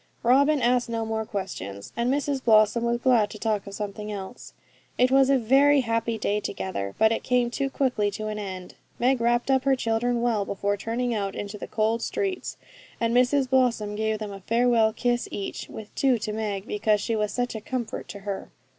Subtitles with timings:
[0.23, 4.53] Robin asked no more questions, and Mrs Blossom was glad to talk of something else.
[4.97, 8.73] It was a very happy day altogether, but it came too quickly to an end.
[8.97, 12.57] Meg wrapped up her children well before turning out into the cold streets,
[12.99, 17.15] and Mrs Blossom gave them a farewell kiss each, with two to Meg because she
[17.15, 18.49] was such a comfort to her.